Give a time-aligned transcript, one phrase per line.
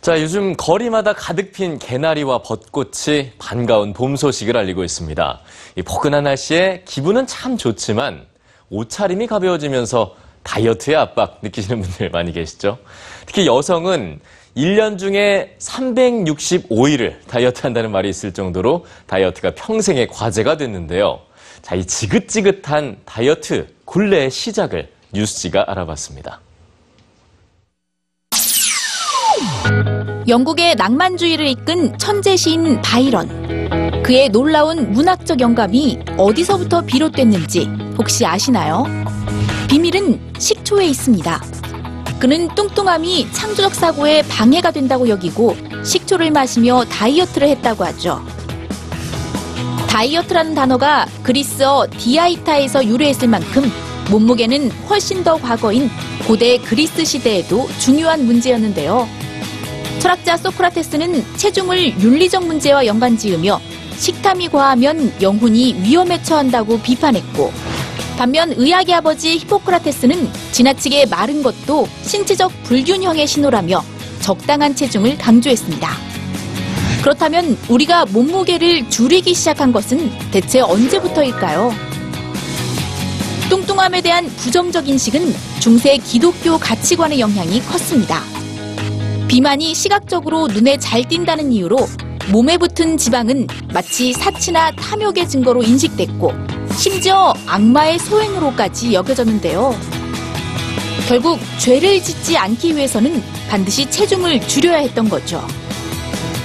[0.00, 5.40] 자, 요즘 거리마다 가득 핀 개나리와 벚꽃이 반가운 봄 소식을 알리고 있습니다.
[5.76, 8.24] 이 포근한 날씨에 기분은 참 좋지만
[8.70, 12.78] 옷차림이 가벼워지면서 다이어트의 압박 느끼시는 분들 많이 계시죠?
[13.26, 14.20] 특히 여성은
[14.56, 21.20] 1년 중에 365일을 다이어트 한다는 말이 있을 정도로 다이어트가 평생의 과제가 됐는데요.
[21.60, 26.40] 자, 이 지긋지긋한 다이어트 굴레의 시작을 뉴스지가 알아봤습니다.
[30.28, 34.02] 영국의 낭만주의를 이끈 천재 시인 바이런.
[34.02, 38.84] 그의 놀라운 문학적 영감이 어디서부터 비롯됐는지 혹시 아시나요?
[39.68, 41.42] 비밀은 식초에 있습니다.
[42.18, 48.20] 그는 뚱뚱함이 창조적 사고에 방해가 된다고 여기고 식초를 마시며 다이어트를 했다고 하죠.
[49.88, 53.70] 다이어트라는 단어가 그리스어 디아이타에서 유래했을 만큼
[54.10, 55.90] 몸무게는 훨씬 더 과거인
[56.26, 59.08] 고대 그리스 시대에도 중요한 문제였는데요.
[60.00, 63.60] 철학자 소크라테스는 체중을 윤리적 문제와 연관 지으며
[63.98, 67.52] 식탐이 과하면 영혼이 위험에 처한다고 비판했고
[68.16, 73.84] 반면 의학의 아버지 히포크라테스는 지나치게 마른 것도 신체적 불균형의 신호라며
[74.20, 75.88] 적당한 체중을 강조했습니다.
[77.02, 81.72] 그렇다면 우리가 몸무게를 줄이기 시작한 것은 대체 언제부터일까요?
[83.50, 88.39] 뚱뚱함에 대한 부정적 인식은 중세 기독교 가치관의 영향이 컸습니다.
[89.30, 91.78] 비만이 시각적으로 눈에 잘 띈다는 이유로
[92.32, 96.32] 몸에 붙은 지방은 마치 사치나 탐욕의 증거로 인식됐고
[96.76, 99.72] 심지어 악마의 소행으로까지 여겨졌는데요.
[101.06, 105.40] 결국 죄를 짓지 않기 위해서는 반드시 체중을 줄여야 했던 거죠.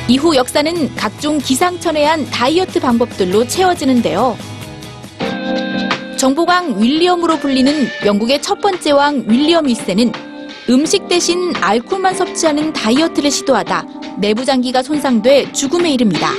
[0.08, 4.38] 이후 역사는 각종 기상천외한 다이어트 방법들로 채워지는데요.
[6.20, 10.35] 정보광 윌리엄으로 불리는 영국의 첫 번째 왕 윌리엄 1세는
[10.68, 13.86] 음식 대신 알코올만 섭취하는 다이어트를 시도하다
[14.18, 16.32] 내부장기가 손상돼 죽음에 이릅니다.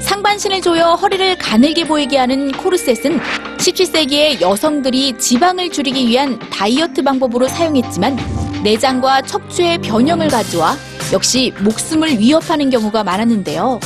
[0.00, 3.18] 상반신을 조여 허리를 가늘게 보이게 하는 코르셋은
[3.56, 8.18] 17세기에 여성들이 지방을 줄이기 위한 다이어트 방법으로 사용했지만
[8.62, 10.76] 내장과 척추의 변형을 가져와
[11.12, 13.80] 역시 목숨을 위협하는 경우가 많았는데요.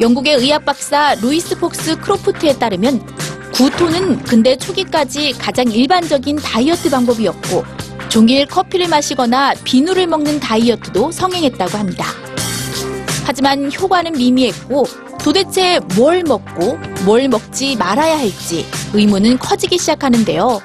[0.00, 3.04] 영국의 의학 박사 루이스 폭스 크로프트에 따르면
[3.54, 12.06] 구토는 근대 초기까지 가장 일반적인 다이어트 방법이었고 종일 커피를 마시거나 비누를 먹는 다이어트도 성행했다고 합니다.
[13.24, 14.84] 하지만 효과는 미미했고
[15.22, 20.60] 도대체 뭘 먹고 뭘 먹지 말아야 할지 의문은 커지기 시작하는데요.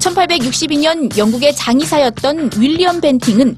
[0.00, 3.56] 1862년 영국의 장의사였던 윌리엄 벤팅은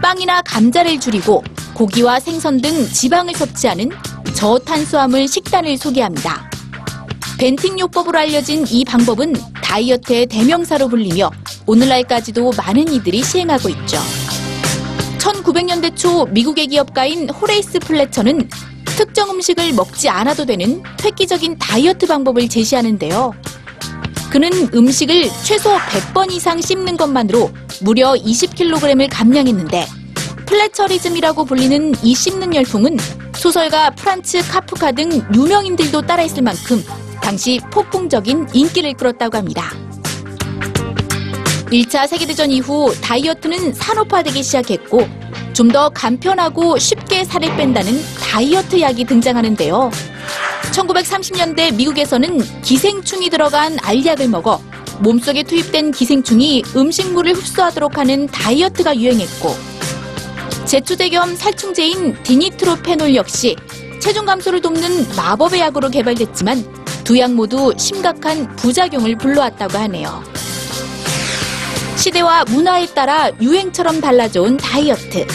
[0.00, 1.42] 빵이나 감자를 줄이고
[1.74, 3.90] 고기와 생선 등 지방을 섭취하는
[4.34, 6.48] 저탄수화물 식단을 소개합니다.
[7.36, 9.34] 벤팅 요법으로 알려진 이 방법은
[9.72, 11.30] 다이어트의 대명사로 불리며
[11.66, 13.98] 오늘날까지도 많은 이들이 시행하고 있죠.
[15.18, 18.50] 1900년대 초 미국의 기업가인 호레이스 플래처는
[18.84, 23.32] 특정 음식을 먹지 않아도 되는 획기적인 다이어트 방법을 제시하는데요.
[24.30, 27.50] 그는 음식을 최소 100번 이상 씹는 것만으로
[27.80, 29.86] 무려 20kg을 감량했는데
[30.44, 32.98] 플래처리즘이라고 불리는 이 씹는 열풍은
[33.36, 36.84] 소설가 프란츠 카프카 등 유명인들도 따라했을 만큼
[37.32, 39.70] 당시 폭풍적인 인기를 끌었다고 합니다.
[41.70, 45.08] 1차 세계대전 이후 다이어트는 산업화되기 시작했고
[45.54, 49.90] 좀 더 간편하고 쉽게 살을 뺀다는 다이어트 약이 등장하는데요.
[50.72, 54.60] 1930년대 미국에서는 기생충이 들어간 알약을 먹어
[55.00, 59.56] 몸속에 투입된 기생충이 음식물을 흡수하도록 하는 다이어트가 유행했고
[60.66, 63.56] 제초제 겸 살충제인 디니트로페놀 역시
[64.02, 70.22] 체중 감소를 돕는 마법의 약으로 개발됐지만 두 약 모두 심각한 부작용을 불러왔다고 하네요.
[71.96, 75.26] 시대와 문화에 따라 유행처럼 달라져온 다이어트.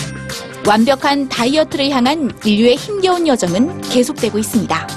[0.66, 4.97] 완벽한 다이어트를 향한 인류의 힘겨운 여정은 계속되고 있습니다.